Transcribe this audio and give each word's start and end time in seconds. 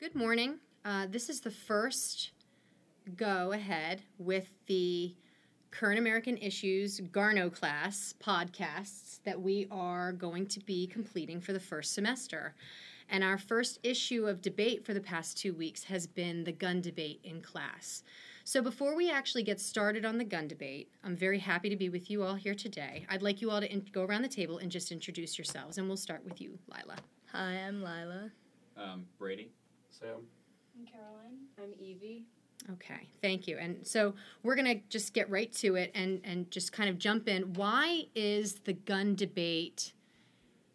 Good 0.00 0.14
morning. 0.14 0.60
Uh, 0.82 1.08
this 1.10 1.28
is 1.28 1.42
the 1.42 1.50
first 1.50 2.30
go 3.18 3.52
ahead 3.52 4.00
with 4.16 4.48
the 4.64 5.14
Current 5.70 5.98
American 5.98 6.38
Issues 6.38 7.02
Garno 7.12 7.52
class 7.52 8.14
podcasts 8.18 9.22
that 9.24 9.38
we 9.38 9.66
are 9.70 10.12
going 10.12 10.46
to 10.46 10.60
be 10.60 10.86
completing 10.86 11.38
for 11.38 11.52
the 11.52 11.60
first 11.60 11.92
semester. 11.92 12.54
And 13.10 13.22
our 13.22 13.36
first 13.36 13.78
issue 13.82 14.26
of 14.26 14.40
debate 14.40 14.86
for 14.86 14.94
the 14.94 15.02
past 15.02 15.36
two 15.36 15.52
weeks 15.52 15.84
has 15.84 16.06
been 16.06 16.44
the 16.44 16.52
gun 16.52 16.80
debate 16.80 17.20
in 17.22 17.42
class. 17.42 18.02
So, 18.42 18.62
before 18.62 18.96
we 18.96 19.10
actually 19.10 19.42
get 19.42 19.60
started 19.60 20.06
on 20.06 20.16
the 20.16 20.24
gun 20.24 20.48
debate, 20.48 20.88
I'm 21.04 21.14
very 21.14 21.40
happy 21.40 21.68
to 21.68 21.76
be 21.76 21.90
with 21.90 22.10
you 22.10 22.22
all 22.22 22.36
here 22.36 22.54
today. 22.54 23.04
I'd 23.10 23.20
like 23.20 23.42
you 23.42 23.50
all 23.50 23.60
to 23.60 23.70
in- 23.70 23.86
go 23.92 24.04
around 24.04 24.22
the 24.22 24.28
table 24.28 24.56
and 24.56 24.72
just 24.72 24.92
introduce 24.92 25.36
yourselves, 25.36 25.76
and 25.76 25.86
we'll 25.86 25.98
start 25.98 26.24
with 26.24 26.40
you, 26.40 26.58
Lila. 26.74 26.96
Hi, 27.32 27.52
I'm 27.66 27.82
Lila. 27.82 28.30
Um, 28.78 29.04
Brady. 29.18 29.50
Sam. 29.90 30.16
I'm 30.78 30.86
Caroline. 30.86 31.38
I'm 31.58 31.74
Evie. 31.78 32.24
Okay, 32.72 33.08
thank 33.22 33.48
you. 33.48 33.56
And 33.58 33.86
so 33.86 34.14
we're 34.42 34.54
going 34.54 34.66
to 34.66 34.80
just 34.88 35.14
get 35.14 35.28
right 35.30 35.52
to 35.54 35.76
it 35.76 35.90
and, 35.94 36.20
and 36.24 36.50
just 36.50 36.72
kind 36.72 36.88
of 36.88 36.98
jump 36.98 37.28
in. 37.28 37.54
Why 37.54 38.04
is 38.14 38.54
the 38.64 38.74
gun 38.74 39.14
debate 39.14 39.92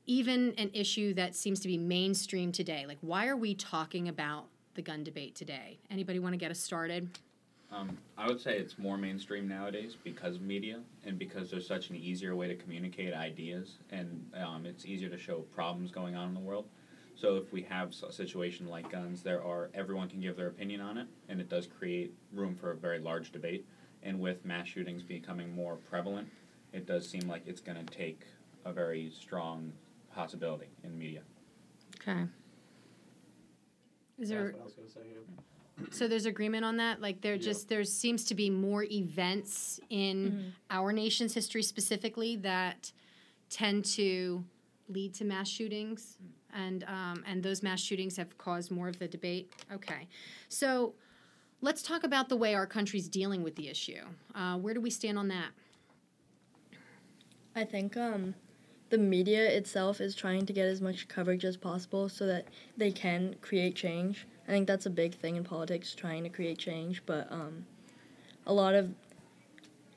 even 0.07 0.53
an 0.57 0.71
issue 0.73 1.13
that 1.13 1.35
seems 1.35 1.59
to 1.61 1.67
be 1.67 1.77
mainstream 1.77 2.51
today? 2.51 2.85
Like, 2.87 2.97
why 3.01 3.27
are 3.27 3.37
we 3.37 3.55
talking 3.55 4.07
about 4.07 4.47
the 4.73 4.81
gun 4.81 5.03
debate 5.03 5.35
today? 5.35 5.77
Anybody 5.89 6.19
want 6.19 6.33
to 6.33 6.37
get 6.37 6.51
us 6.51 6.59
started? 6.59 7.09
Um, 7.71 7.97
I 8.17 8.27
would 8.27 8.39
say 8.39 8.57
it's 8.57 8.77
more 8.77 8.97
mainstream 8.97 9.47
nowadays 9.47 9.95
because 10.03 10.35
of 10.35 10.41
media 10.41 10.79
and 11.05 11.17
because 11.19 11.49
there's 11.51 11.67
such 11.67 11.89
an 11.89 11.95
easier 11.95 12.35
way 12.35 12.47
to 12.47 12.55
communicate 12.55 13.13
ideas 13.13 13.77
and 13.91 14.25
um, 14.35 14.65
it's 14.65 14.85
easier 14.85 15.09
to 15.09 15.17
show 15.17 15.39
problems 15.53 15.91
going 15.91 16.15
on 16.15 16.29
in 16.29 16.33
the 16.33 16.39
world. 16.39 16.65
So 17.15 17.37
if 17.37 17.51
we 17.53 17.61
have 17.63 17.93
a 18.07 18.11
situation 18.11 18.67
like 18.67 18.91
guns, 18.91 19.23
there 19.23 19.41
are 19.43 19.69
everyone 19.73 20.09
can 20.09 20.19
give 20.19 20.35
their 20.35 20.47
opinion 20.47 20.81
on 20.81 20.97
it, 20.97 21.07
and 21.29 21.39
it 21.39 21.49
does 21.49 21.65
create 21.67 22.13
room 22.33 22.55
for 22.55 22.71
a 22.71 22.75
very 22.75 22.99
large 22.99 23.31
debate. 23.31 23.65
And 24.03 24.19
with 24.19 24.43
mass 24.45 24.67
shootings 24.67 25.01
becoming 25.01 25.55
more 25.55 25.77
prevalent, 25.77 26.27
it 26.73 26.85
does 26.85 27.07
seem 27.09 27.27
like 27.27 27.43
it's 27.47 27.61
going 27.61 27.83
to 27.83 27.93
take 27.95 28.21
a 28.65 28.71
very 28.73 29.09
strong 29.09 29.71
possibility 30.13 30.67
in 30.83 30.97
media. 30.97 31.21
Okay. 32.01 32.25
Is 34.19 34.29
there 34.29 34.51
what 34.51 34.61
I 34.61 34.63
was 34.65 34.73
gonna 34.73 34.89
say. 34.89 34.99
yeah. 35.79 35.85
so 35.91 36.07
there's 36.07 36.25
agreement 36.25 36.63
on 36.63 36.77
that? 36.77 37.01
Like 37.01 37.21
there 37.21 37.33
Yeah. 37.35 37.41
just 37.41 37.67
there 37.69 37.83
seems 37.83 38.23
to 38.25 38.35
be 38.35 38.49
more 38.49 38.83
events 38.83 39.79
in 39.89 40.31
Mm-hmm. 40.31 40.49
our 40.69 40.91
nation's 40.93 41.33
history 41.33 41.63
specifically 41.63 42.35
that 42.37 42.91
tend 43.49 43.85
to 43.85 44.43
lead 44.89 45.13
to 45.13 45.25
mass 45.25 45.47
shootings 45.47 46.17
and 46.53 46.83
um, 46.83 47.23
and 47.27 47.41
those 47.43 47.63
mass 47.63 47.81
shootings 47.81 48.17
have 48.17 48.37
caused 48.37 48.71
more 48.71 48.87
of 48.87 48.99
the 48.99 49.07
debate 49.07 49.51
okay 49.71 50.07
so 50.47 50.93
let's 51.61 51.81
talk 51.81 52.03
about 52.03 52.29
the 52.29 52.35
way 52.37 52.53
our 52.53 52.67
country's 52.67 53.09
dealing 53.09 53.43
with 53.43 53.55
the 53.55 53.67
issue 53.67 54.03
uh, 54.35 54.55
where 54.57 54.73
do 54.73 54.81
we 54.81 54.89
stand 54.89 55.17
on 55.17 55.27
that 55.27 55.49
I 57.55 57.63
think 57.63 57.95
um, 57.95 58.35
the 58.89 58.97
media 58.97 59.49
itself 59.49 60.01
is 60.01 60.13
trying 60.13 60.45
to 60.45 60.53
get 60.53 60.67
as 60.67 60.81
much 60.81 61.07
coverage 61.07 61.45
as 61.45 61.55
possible 61.55 62.09
so 62.09 62.25
that 62.25 62.49
they 62.75 62.91
can 62.91 63.35
create 63.41 63.75
change. 63.75 64.27
I 64.47 64.51
think 64.51 64.67
that's 64.67 64.85
a 64.85 64.89
big 64.89 65.15
thing 65.15 65.37
in 65.37 65.45
politics, 65.45 65.95
trying 65.95 66.23
to 66.23 66.29
create 66.29 66.57
change. 66.57 67.01
But 67.05 67.31
um, 67.31 67.65
a 68.45 68.53
lot 68.53 68.75
of 68.75 68.93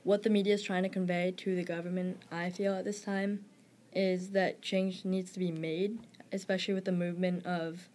what 0.04 0.22
the 0.22 0.30
media 0.30 0.54
is 0.54 0.62
trying 0.62 0.84
to 0.84 0.88
convey 0.88 1.34
to 1.38 1.56
the 1.56 1.64
government, 1.64 2.22
I 2.30 2.50
feel 2.50 2.74
at 2.74 2.84
this 2.84 3.02
time, 3.02 3.44
is 3.92 4.30
that 4.30 4.62
change 4.62 5.04
needs 5.04 5.32
to 5.32 5.38
be 5.38 5.50
made, 5.50 5.98
especially 6.32 6.74
with 6.74 6.84
the 6.84 6.92
movement 6.92 7.46
of 7.46 7.88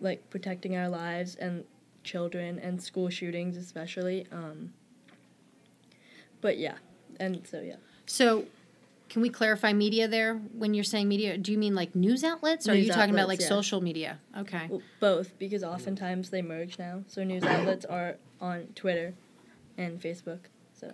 like 0.00 0.28
protecting 0.30 0.76
our 0.76 0.88
lives 0.88 1.34
and 1.34 1.64
children 2.02 2.58
and 2.58 2.82
school 2.82 3.08
shootings, 3.08 3.56
especially. 3.56 4.26
Um, 4.30 4.72
but 6.40 6.58
yeah, 6.58 6.76
and 7.18 7.46
so 7.46 7.60
yeah. 7.60 7.76
so 8.06 8.44
can 9.08 9.22
we 9.22 9.28
clarify 9.28 9.72
media 9.72 10.08
there 10.08 10.34
when 10.34 10.74
you're 10.74 10.84
saying 10.84 11.08
media 11.08 11.38
do 11.38 11.52
you 11.52 11.58
mean 11.58 11.74
like 11.74 11.94
news 11.94 12.24
outlets 12.24 12.68
or 12.68 12.72
are 12.72 12.74
News 12.74 12.86
you 12.86 12.92
talking 12.92 13.14
about 13.14 13.28
like 13.28 13.40
yeah. 13.40 13.48
social 13.48 13.80
media 13.80 14.18
okay 14.36 14.66
Well, 14.68 14.82
both, 15.00 15.38
because 15.38 15.62
oftentimes 15.62 16.30
they 16.30 16.42
merge 16.42 16.78
now. 16.78 17.04
So 17.06 17.22
news 17.22 17.44
outlets 17.44 17.84
are 17.84 18.16
on 18.40 18.68
Twitter 18.74 19.14
and 19.78 20.00
Facebook. 20.00 20.40
So 20.78 20.92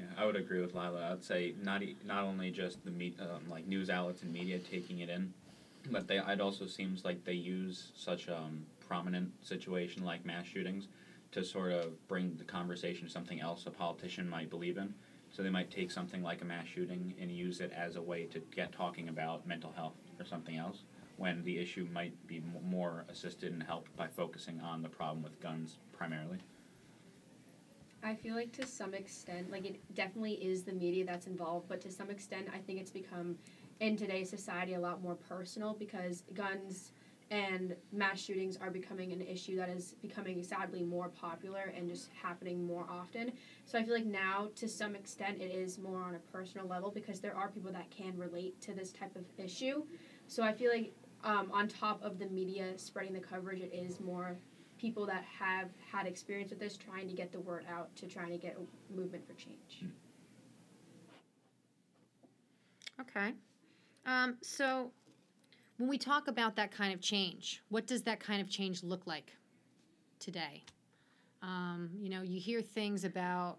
Yeah, 0.00 0.06
I 0.16 0.24
would 0.26 0.36
agree 0.36 0.60
with 0.60 0.74
Lila. 0.74 1.12
I'd 1.12 1.22
say 1.24 1.52
not 1.62 1.82
e- 1.82 1.96
not 2.04 2.24
only 2.24 2.50
just 2.50 2.84
the 2.84 2.90
me- 2.90 3.14
um, 3.20 3.48
like 3.48 3.66
news 3.66 3.90
outlets 3.90 4.22
and 4.22 4.32
media 4.32 4.58
taking 4.58 5.00
it 5.00 5.08
in, 5.10 5.30
but 5.90 6.08
they 6.08 6.18
it 6.18 6.40
also 6.40 6.66
seems 6.66 7.04
like 7.04 7.24
they 7.24 7.34
use 7.34 7.92
such 7.94 8.28
a 8.28 8.36
um, 8.36 8.64
prominent 8.80 9.30
situation 9.44 10.04
like 10.04 10.24
mass 10.24 10.46
shootings 10.46 10.88
to 11.32 11.44
sort 11.44 11.72
of 11.72 12.08
bring 12.08 12.36
the 12.36 12.44
conversation 12.44 13.06
to 13.06 13.12
something 13.12 13.40
else 13.40 13.66
a 13.66 13.70
politician 13.70 14.28
might 14.28 14.50
believe 14.50 14.78
in. 14.78 14.94
So 15.30 15.42
they 15.42 15.50
might 15.50 15.70
take 15.70 15.90
something 15.92 16.22
like 16.22 16.42
a 16.42 16.44
mass 16.44 16.66
shooting 16.66 17.14
and 17.20 17.30
use 17.30 17.60
it 17.60 17.70
as 17.72 17.96
a 17.96 18.02
way 18.02 18.24
to 18.26 18.40
get 18.54 18.72
talking 18.72 19.08
about 19.08 19.46
mental 19.46 19.70
health 19.72 19.94
or 20.18 20.24
something 20.24 20.56
else 20.56 20.82
when 21.16 21.44
the 21.44 21.58
issue 21.58 21.86
might 21.92 22.14
be 22.26 22.40
more 22.64 23.04
assisted 23.08 23.52
and 23.52 23.62
helped 23.62 23.94
by 23.96 24.08
focusing 24.08 24.60
on 24.60 24.82
the 24.82 24.88
problem 24.88 25.22
with 25.22 25.38
guns 25.40 25.78
primarily. 25.92 26.38
I 28.02 28.14
feel 28.14 28.34
like 28.34 28.52
to 28.52 28.66
some 28.66 28.94
extent, 28.94 29.50
like 29.50 29.66
it 29.66 29.94
definitely 29.94 30.34
is 30.34 30.62
the 30.62 30.72
media 30.72 31.04
that's 31.04 31.26
involved, 31.26 31.68
but 31.68 31.80
to 31.82 31.90
some 31.90 32.10
extent, 32.10 32.48
I 32.52 32.58
think 32.58 32.80
it's 32.80 32.90
become 32.90 33.36
in 33.80 33.96
today's 33.96 34.30
society 34.30 34.74
a 34.74 34.80
lot 34.80 35.02
more 35.02 35.14
personal 35.14 35.74
because 35.74 36.22
guns 36.34 36.92
and 37.30 37.76
mass 37.92 38.18
shootings 38.18 38.56
are 38.56 38.70
becoming 38.70 39.12
an 39.12 39.20
issue 39.20 39.56
that 39.56 39.68
is 39.68 39.94
becoming 40.02 40.42
sadly 40.42 40.82
more 40.82 41.08
popular 41.08 41.72
and 41.76 41.88
just 41.88 42.08
happening 42.20 42.66
more 42.66 42.86
often. 42.90 43.32
So 43.66 43.78
I 43.78 43.84
feel 43.84 43.94
like 43.94 44.06
now, 44.06 44.48
to 44.56 44.68
some 44.68 44.96
extent, 44.96 45.40
it 45.40 45.52
is 45.54 45.78
more 45.78 46.02
on 46.02 46.14
a 46.16 46.18
personal 46.32 46.66
level 46.66 46.90
because 46.90 47.20
there 47.20 47.36
are 47.36 47.48
people 47.48 47.70
that 47.72 47.90
can 47.90 48.16
relate 48.16 48.60
to 48.62 48.72
this 48.74 48.90
type 48.92 49.14
of 49.14 49.24
issue. 49.38 49.84
So 50.26 50.42
I 50.42 50.52
feel 50.52 50.72
like 50.72 50.92
um, 51.22 51.50
on 51.52 51.68
top 51.68 52.02
of 52.02 52.18
the 52.18 52.26
media 52.26 52.76
spreading 52.76 53.12
the 53.12 53.20
coverage, 53.20 53.60
it 53.60 53.72
is 53.72 54.00
more 54.00 54.36
people 54.80 55.04
that 55.06 55.24
have 55.24 55.68
had 55.92 56.06
experience 56.06 56.50
with 56.50 56.58
this 56.58 56.76
trying 56.76 57.06
to 57.06 57.14
get 57.14 57.32
the 57.32 57.40
word 57.40 57.66
out 57.70 57.94
to 57.96 58.06
trying 58.06 58.30
to 58.30 58.38
get 58.38 58.56
a 58.56 58.94
movement 58.96 59.26
for 59.26 59.34
change. 59.34 59.84
Okay. 63.00 63.34
Um, 64.06 64.36
so 64.42 64.90
when 65.78 65.88
we 65.88 65.98
talk 65.98 66.28
about 66.28 66.56
that 66.56 66.70
kind 66.70 66.94
of 66.94 67.00
change, 67.00 67.62
what 67.68 67.86
does 67.86 68.02
that 68.02 68.20
kind 68.20 68.40
of 68.40 68.48
change 68.48 68.82
look 68.82 69.06
like 69.06 69.32
today? 70.18 70.62
Um, 71.42 71.90
you 71.98 72.10
know, 72.10 72.22
you 72.22 72.40
hear 72.40 72.62
things 72.62 73.04
about 73.04 73.58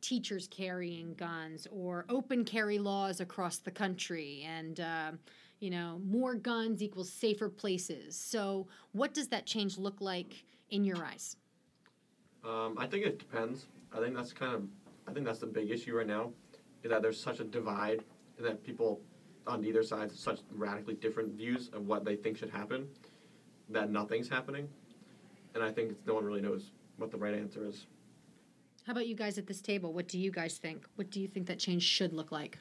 teachers 0.00 0.48
carrying 0.48 1.14
guns 1.14 1.66
or 1.70 2.04
open 2.08 2.44
carry 2.44 2.78
laws 2.78 3.20
across 3.20 3.58
the 3.58 3.70
country 3.70 4.46
and 4.46 4.80
um, 4.80 5.18
you 5.58 5.70
know 5.70 6.00
more 6.04 6.34
guns 6.34 6.82
equals 6.82 7.10
safer 7.10 7.48
places 7.48 8.14
so 8.14 8.68
what 8.92 9.14
does 9.14 9.28
that 9.28 9.46
change 9.46 9.78
look 9.78 10.00
like 10.00 10.44
in 10.70 10.84
your 10.84 11.04
eyes? 11.04 11.36
Um, 12.44 12.76
I 12.78 12.86
think 12.86 13.04
it 13.06 13.18
depends. 13.18 13.66
I 13.92 14.00
think 14.00 14.14
that's 14.14 14.32
kind 14.32 14.54
of, 14.54 14.62
I 15.08 15.12
think 15.12 15.26
that's 15.26 15.40
the 15.40 15.46
big 15.46 15.70
issue 15.70 15.96
right 15.96 16.06
now, 16.06 16.32
is 16.82 16.90
that 16.90 17.02
there's 17.02 17.20
such 17.20 17.40
a 17.40 17.44
divide, 17.44 18.04
and 18.38 18.46
that 18.46 18.62
people 18.64 19.00
on 19.46 19.64
either 19.64 19.82
side 19.82 20.10
have 20.10 20.12
such 20.12 20.40
radically 20.54 20.94
different 20.94 21.32
views 21.32 21.70
of 21.72 21.86
what 21.86 22.04
they 22.04 22.16
think 22.16 22.36
should 22.36 22.50
happen, 22.50 22.88
that 23.70 23.90
nothing's 23.90 24.28
happening, 24.28 24.68
and 25.54 25.62
I 25.62 25.70
think 25.72 25.90
it's, 25.92 26.00
no 26.06 26.14
one 26.14 26.24
really 26.24 26.40
knows 26.40 26.70
what 26.98 27.10
the 27.10 27.16
right 27.16 27.34
answer 27.34 27.64
is. 27.64 27.86
how 28.86 28.92
about 28.92 29.06
you 29.06 29.14
guys 29.16 29.38
at 29.38 29.46
this 29.46 29.60
table? 29.60 29.92
What 29.92 30.08
do 30.08 30.18
you 30.18 30.30
guys 30.30 30.58
think? 30.58 30.86
What 30.96 31.10
do 31.10 31.20
you 31.20 31.28
think 31.28 31.46
that 31.46 31.58
change 31.58 31.82
should 31.82 32.12
look 32.12 32.30
like? 32.32 32.58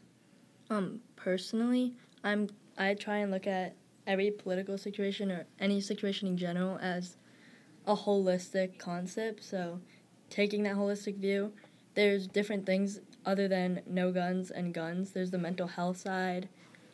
Um, 0.69 0.99
personally, 1.15 1.93
I'm 2.23 2.49
I 2.77 2.93
try 2.95 3.17
and 3.17 3.31
look 3.31 3.45
at 3.47 3.75
every 4.07 4.31
political 4.31 4.77
situation 4.77 5.31
or 5.31 5.45
any 5.59 5.79
situation 5.79 6.27
in 6.27 6.37
general 6.37 6.77
as 6.81 7.17
a 7.87 7.95
holistic 7.95 8.77
concept. 8.77 9.43
So, 9.43 9.79
taking 10.29 10.63
that 10.63 10.75
holistic 10.75 11.17
view, 11.17 11.53
there's 11.95 12.27
different 12.27 12.65
things 12.65 12.99
other 13.25 13.47
than 13.47 13.81
no 13.85 14.11
guns 14.11 14.51
and 14.51 14.73
guns. 14.73 15.11
There's 15.11 15.31
the 15.31 15.37
mental 15.37 15.67
health 15.67 15.97
side, 15.97 16.49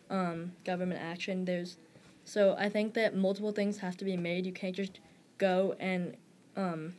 um, 0.09 0.53
government 0.63 1.01
action. 1.01 1.45
There's 1.45 1.77
so 2.23 2.55
I 2.57 2.69
think 2.69 2.93
that 2.93 3.15
multiple 3.15 3.51
things 3.51 3.79
have 3.79 3.97
to 3.97 4.05
be 4.05 4.15
made. 4.15 4.45
You 4.45 4.53
can't 4.53 4.75
just 4.75 4.99
go 5.37 5.75
and 5.79 6.15
um, 6.55 6.93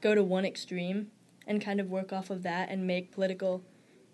go 0.00 0.14
to 0.14 0.22
one 0.22 0.44
extreme 0.44 1.10
and 1.46 1.64
kind 1.64 1.80
of 1.80 1.90
work 1.90 2.12
off 2.12 2.30
of 2.30 2.42
that 2.42 2.68
and 2.68 2.86
make 2.86 3.12
political 3.12 3.62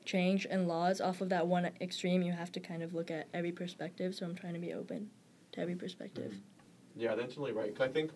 change 0.05 0.47
and 0.49 0.67
laws 0.69 1.01
off 1.01 1.21
of 1.21 1.29
that 1.31 1.47
one 1.47 1.71
extreme. 1.81 2.23
You 2.23 2.33
have 2.33 2.53
to 2.53 2.61
kind 2.61 2.83
of 2.83 2.95
look 2.95 3.11
at 3.11 3.29
every 3.35 3.53
perspective. 3.53 4.15
So 4.15 4.27
I'm 4.27 4.35
trying 4.35 4.55
to 4.55 4.61
be 4.61 4.73
open 4.73 5.11
to 5.53 5.61
every 5.61 5.75
perspective. 5.75 6.35
Yeah, 6.97 7.15
that's 7.15 7.35
totally 7.35 7.53
right. 7.53 7.75
I 7.81 7.89
think, 7.89 8.11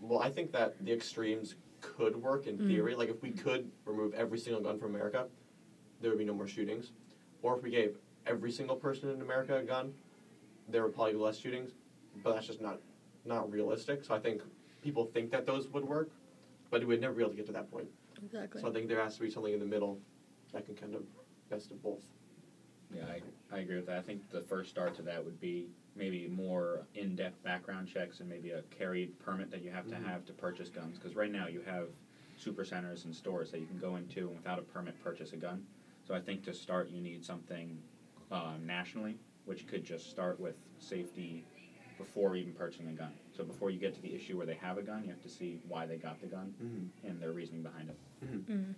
well, 0.00 0.20
I 0.20 0.30
think 0.30 0.52
that 0.52 0.82
the 0.84 0.92
extremes 0.92 1.54
could 1.80 2.16
work 2.16 2.46
in 2.46 2.58
Mm. 2.58 2.66
theory. 2.66 2.94
Like 2.94 3.08
if 3.08 3.22
we 3.22 3.30
could 3.30 3.70
remove 3.84 4.14
every 4.14 4.38
single 4.38 4.62
gun 4.62 4.78
from 4.78 4.94
America, 4.94 5.28
there 6.00 6.10
would 6.10 6.18
be 6.18 6.24
no 6.24 6.34
more 6.34 6.46
shootings. 6.46 6.92
Or 7.42 7.56
if 7.56 7.62
we 7.62 7.70
gave 7.70 7.98
every 8.26 8.50
single 8.50 8.76
person 8.76 9.10
in 9.10 9.20
America 9.20 9.56
a 9.56 9.62
gun, 9.62 9.94
there 10.68 10.82
would 10.82 10.94
probably 10.94 11.12
be 11.12 11.18
less 11.18 11.38
shootings. 11.38 11.74
But 12.22 12.34
that's 12.34 12.46
just 12.46 12.60
not 12.60 12.80
not 13.24 13.50
realistic. 13.50 14.04
So 14.04 14.14
I 14.14 14.18
think 14.18 14.42
people 14.82 15.06
think 15.06 15.30
that 15.30 15.46
those 15.46 15.68
would 15.70 15.84
work, 15.84 16.10
but 16.70 16.82
it 16.82 16.86
would 16.86 17.00
never 17.00 17.14
be 17.14 17.22
able 17.22 17.30
to 17.30 17.36
get 17.36 17.46
to 17.46 17.52
that 17.52 17.70
point. 17.70 17.88
Exactly. 18.22 18.60
So 18.60 18.68
I 18.68 18.70
think 18.72 18.86
there 18.88 19.02
has 19.02 19.14
to 19.16 19.22
be 19.22 19.30
something 19.30 19.52
in 19.52 19.58
the 19.60 19.66
middle 19.66 19.98
that 20.52 20.64
can 20.66 20.74
kind 20.74 20.94
of 20.94 21.04
best 21.48 21.70
of 21.70 21.82
both. 21.82 22.02
Yeah, 22.90 23.06
I, 23.06 23.22
I 23.56 23.60
agree 23.60 23.76
with 23.76 23.86
that. 23.86 23.98
I 23.98 24.02
think 24.02 24.28
the 24.30 24.42
first 24.42 24.70
start 24.70 24.94
to 24.96 25.02
that 25.02 25.24
would 25.24 25.40
be 25.40 25.68
maybe 25.96 26.26
more 26.28 26.86
in-depth 26.94 27.42
background 27.42 27.86
checks 27.88 28.20
and 28.20 28.28
maybe 28.28 28.50
a 28.50 28.62
carry 28.62 29.06
permit 29.20 29.50
that 29.50 29.62
you 29.62 29.70
have 29.70 29.86
to 29.88 29.94
Mhm. 29.94 30.04
have 30.04 30.24
to 30.26 30.32
purchase 30.32 30.68
guns. 30.68 30.98
Because 30.98 31.14
right 31.14 31.30
now 31.30 31.46
you 31.46 31.60
have 31.62 31.88
super 32.36 32.64
centers 32.64 33.04
and 33.04 33.14
stores 33.14 33.50
that 33.52 33.60
you 33.60 33.66
can 33.66 33.78
go 33.78 33.96
into 33.96 34.26
and 34.28 34.36
without 34.36 34.58
a 34.58 34.62
permit 34.62 34.98
purchase 35.02 35.32
a 35.32 35.36
gun. 35.36 35.64
So 36.02 36.14
I 36.14 36.20
think 36.20 36.42
to 36.44 36.52
start 36.52 36.90
you 36.90 37.00
need 37.00 37.24
something 37.24 37.80
um, 38.30 38.66
nationally, 38.66 39.18
which 39.44 39.66
could 39.68 39.84
just 39.84 40.10
start 40.10 40.40
with 40.40 40.56
safety 40.78 41.44
before 41.98 42.34
even 42.34 42.52
purchasing 42.52 42.88
a 42.88 42.92
gun. 42.92 43.12
So 43.32 43.44
before 43.44 43.70
you 43.70 43.78
get 43.78 43.94
to 43.94 44.00
the 44.02 44.12
issue 44.14 44.36
where 44.36 44.46
they 44.46 44.54
have 44.54 44.78
a 44.78 44.82
gun, 44.82 45.04
you 45.04 45.10
have 45.10 45.22
to 45.22 45.28
see 45.28 45.60
why 45.68 45.86
they 45.86 45.96
got 45.96 46.20
the 46.20 46.26
gun 46.26 46.52
Mm-hmm. 46.60 47.06
and 47.06 47.20
their 47.22 47.30
reasoning 47.32 47.62
behind 47.62 47.90
it. 47.90 47.96
Mhm. 48.24 48.74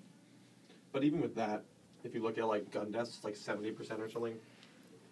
But 0.92 1.04
even 1.04 1.20
with 1.20 1.34
that, 1.36 1.64
if 2.04 2.14
you 2.14 2.22
look 2.22 2.36
at 2.38 2.46
like 2.46 2.70
gun 2.70 2.90
deaths, 2.90 3.16
it's 3.16 3.24
like 3.24 3.36
seventy 3.36 3.70
percent 3.70 4.00
or 4.02 4.08
something 4.08 4.38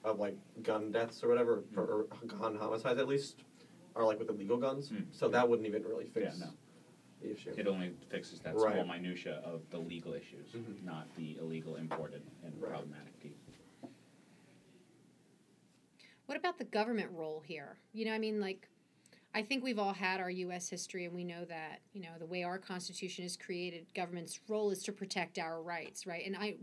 of 0.04 0.18
like 0.20 0.36
gun 0.62 0.92
deaths 0.92 1.24
or 1.24 1.28
whatever, 1.28 1.64
Mm. 1.72 1.78
or, 1.78 1.82
or 1.82 2.04
gun 2.26 2.54
homicides 2.56 3.00
at 3.00 3.08
least, 3.08 3.42
are 3.96 4.04
like 4.04 4.18
with 4.18 4.28
illegal 4.28 4.56
guns. 4.58 4.90
Mm. 4.90 5.06
So 5.10 5.28
that 5.28 5.48
wouldn't 5.48 5.66
even 5.66 5.82
really 5.82 6.06
fix 6.06 6.38
Yeah, 6.38 6.46
no. 6.46 6.52
the 7.22 7.32
issue. 7.32 7.54
It 7.56 7.66
only 7.66 7.94
fixes 8.10 8.40
that 8.40 8.58
small 8.58 8.84
minutia 8.84 9.40
of 9.44 9.62
the 9.70 9.78
legal 9.78 10.12
issues, 10.12 10.52
Mhm. 10.52 10.84
not 10.84 11.12
the 11.16 11.36
illegal 11.38 11.76
imported 11.76 12.22
and 12.44 12.54
Right. 12.60 12.70
problematic 12.72 13.18
piece. 13.20 13.32
What 16.26 16.38
about 16.38 16.58
the 16.58 16.64
government 16.64 17.10
role 17.12 17.40
here? 17.40 17.78
You 17.92 18.06
know, 18.06 18.12
I 18.12 18.18
mean, 18.18 18.40
like, 18.40 18.68
I 19.34 19.42
think 19.42 19.62
we've 19.64 19.78
all 19.78 19.92
had 19.92 20.20
our 20.20 20.30
U.S. 20.30 20.68
history, 20.68 21.04
and 21.04 21.14
we 21.14 21.24
know 21.24 21.44
that 21.46 21.80
you 21.92 22.00
know 22.00 22.16
the 22.18 22.26
way 22.26 22.42
our 22.44 22.58
Constitution 22.58 23.24
is 23.24 23.36
created, 23.36 23.86
government's 23.94 24.40
role 24.48 24.70
is 24.70 24.82
to 24.84 24.92
protect 24.92 25.38
our 25.38 25.60
rights, 25.62 26.06
right? 26.06 26.24
And 26.24 26.36
I, 26.36 26.56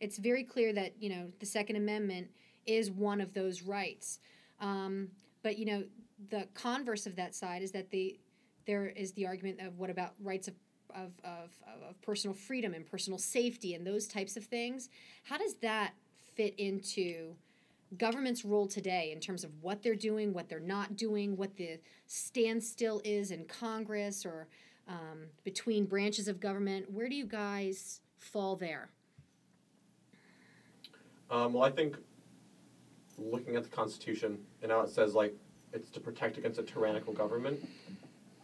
it's 0.00 0.18
very 0.18 0.42
clear 0.42 0.72
that 0.72 1.00
you 1.00 1.10
know 1.10 1.30
the 1.38 1.46
Second 1.46 1.76
Amendment 1.76 2.30
is 2.66 2.90
one 2.90 3.20
of 3.20 3.32
those 3.34 3.62
rights. 3.62 4.20
Um, 4.60 5.08
but 5.42 5.58
you 5.58 5.66
know, 5.66 5.84
the 6.30 6.46
converse 6.54 7.06
of 7.06 7.16
that 7.16 7.34
side 7.34 7.62
is 7.62 7.72
that 7.72 7.90
the 7.90 8.18
there 8.66 8.86
is 8.86 9.12
the 9.12 9.26
argument 9.26 9.60
of 9.60 9.78
what 9.78 9.90
about 9.90 10.12
rights 10.22 10.48
of 10.48 10.54
of, 10.94 11.10
of, 11.24 11.50
of 11.88 12.00
personal 12.02 12.34
freedom 12.34 12.72
and 12.72 12.86
personal 12.86 13.18
safety 13.18 13.74
and 13.74 13.84
those 13.84 14.06
types 14.06 14.36
of 14.36 14.44
things. 14.44 14.88
How 15.24 15.36
does 15.36 15.54
that 15.56 15.92
fit 16.34 16.54
into 16.56 17.34
government's 17.98 18.44
role 18.44 18.66
today 18.66 19.10
in 19.12 19.20
terms 19.20 19.44
of 19.44 19.50
what 19.60 19.82
they're 19.82 19.94
doing, 19.94 20.32
what 20.32 20.48
they're 20.48 20.60
not 20.60 20.96
doing, 20.96 21.36
what 21.36 21.56
the 21.56 21.78
standstill 22.06 23.00
is 23.04 23.30
in 23.30 23.44
Congress 23.46 24.24
or 24.24 24.46
um, 24.88 25.26
between 25.44 25.84
branches 25.84 26.28
of 26.28 26.40
government? 26.40 26.90
Where 26.90 27.08
do 27.08 27.16
you 27.16 27.26
guys 27.26 28.00
fall 28.18 28.56
there? 28.56 28.90
Um, 31.30 31.52
well, 31.52 31.64
I 31.64 31.70
think 31.70 31.96
looking 33.18 33.56
at 33.56 33.64
the 33.64 33.68
Constitution 33.68 34.38
and 34.62 34.70
how 34.70 34.80
it 34.80 34.90
says 34.90 35.14
like 35.14 35.34
it's 35.72 35.90
to 35.90 36.00
protect 36.00 36.38
against 36.38 36.58
a 36.58 36.62
tyrannical 36.62 37.12
government, 37.12 37.66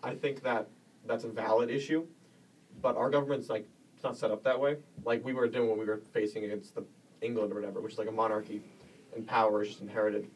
I 0.02 0.14
think 0.14 0.42
that 0.42 0.68
that's 1.06 1.24
a 1.24 1.28
valid 1.28 1.70
issue, 1.70 2.06
but 2.82 2.96
our 2.96 3.10
government's 3.10 3.48
like 3.48 3.66
it's 3.94 4.04
not 4.04 4.16
set 4.16 4.30
up 4.30 4.42
that 4.44 4.58
way. 4.58 4.78
Like 5.04 5.24
we 5.24 5.32
were 5.32 5.46
doing 5.46 5.68
when 5.68 5.78
we 5.78 5.84
were 5.84 6.00
facing 6.12 6.44
against 6.44 6.74
the 6.74 6.84
England 7.20 7.52
or 7.52 7.56
whatever, 7.56 7.80
which 7.80 7.92
is 7.92 7.98
like 7.98 8.08
a 8.08 8.12
monarchy, 8.12 8.62
and 9.14 9.26
power 9.26 9.62
is 9.62 9.68
just 9.68 9.80
inherited. 9.82 10.26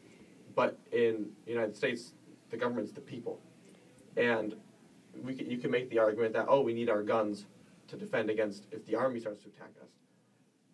But 0.55 0.77
in 0.91 1.31
the 1.45 1.51
United 1.51 1.75
States, 1.75 2.13
the 2.51 2.57
government's 2.57 2.91
the 2.91 3.01
people, 3.01 3.39
and 4.15 4.55
we 5.23 5.33
can, 5.35 5.49
you 5.49 5.57
can 5.57 5.71
make 5.71 5.89
the 5.89 5.99
argument 5.99 6.33
that 6.33 6.45
oh 6.47 6.61
we 6.61 6.73
need 6.73 6.89
our 6.89 7.03
guns 7.03 7.45
to 7.87 7.95
defend 7.95 8.29
against 8.29 8.65
if 8.71 8.85
the 8.85 8.95
army 8.95 9.19
starts 9.19 9.41
to 9.43 9.49
attack 9.49 9.71
us. 9.81 9.89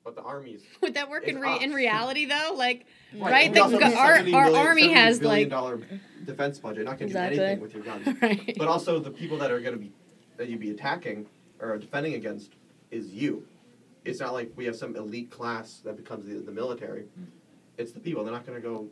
But 0.04 0.16
the 0.16 0.22
army's 0.24 0.64
Would 0.82 0.96
that 0.96 1.10
work 1.10 1.26
in 1.26 1.40
re- 1.40 1.60
in 1.62 1.74
reality 1.74 2.26
though? 2.26 2.54
Like, 2.56 2.86
Right, 3.14 3.32
right? 3.32 3.54
The, 3.54 3.60
we 3.60 3.60
also 3.60 3.80
go- 3.80 3.86
a 3.88 3.96
our 3.96 4.16
70 4.18 4.34
our 4.34 4.46
billion- 4.46 4.68
army 4.68 4.94
has 4.94 5.20
billion 5.20 5.50
like 5.50 5.50
dollar 5.50 5.80
defense 6.26 6.60
budget. 6.60 6.86
Not 6.86 6.98
going 6.98 7.12
to 7.12 7.18
Exactly. 7.26 7.38
do 7.38 7.44
anything 7.44 7.62
with 7.62 7.74
your 7.74 7.84
guns. 7.84 8.08
right. 8.22 8.56
But 8.58 8.68
also 8.68 9.00
the 9.00 9.12
people 9.12 9.38
that 9.40 9.52
are 9.52 9.60
going 9.60 9.74
to 9.74 9.80
be 9.80 9.92
that 10.38 10.48
you'd 10.50 10.60
be 10.60 10.72
attacking 10.72 11.28
or 11.60 11.78
defending 11.78 12.16
against 12.16 12.54
is 12.90 13.10
you. 13.10 13.46
It's 14.06 14.20
not 14.20 14.34
like 14.34 14.52
we 14.56 14.66
have 14.66 14.76
some 14.76 14.96
elite 14.96 15.30
class 15.30 15.82
that 15.86 15.96
becomes 15.98 16.26
the, 16.26 16.40
the 16.40 16.52
military. 16.52 17.04
Mm. 17.20 17.26
It's 17.78 17.92
the 17.92 18.00
people. 18.00 18.24
They're 18.24 18.34
not 18.34 18.46
going 18.48 18.60
to 18.60 18.68
go. 18.68 18.88